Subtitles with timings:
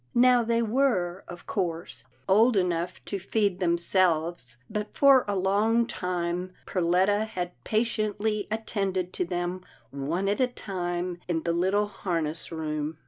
[0.15, 5.85] Now they were, of course, old enough to feed them selves, but for a long
[5.85, 9.61] time, Perletta had patiently attended to them
[9.91, 12.97] one at a time in the little har ness room.